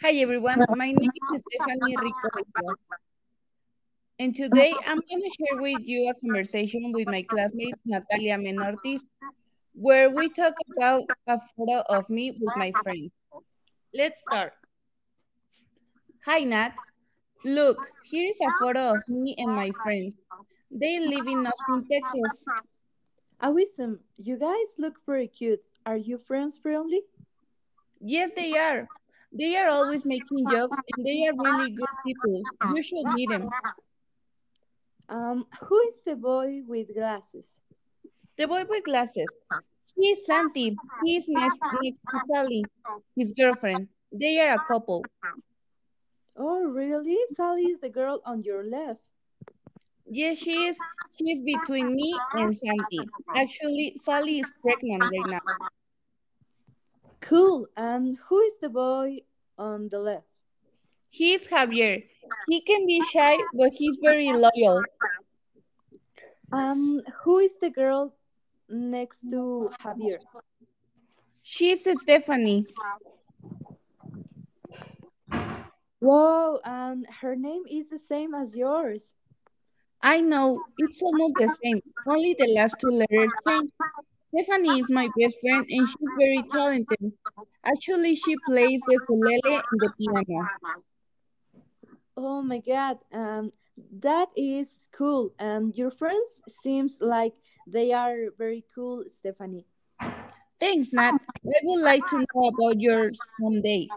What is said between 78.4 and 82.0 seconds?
yours. I know, it's almost the same,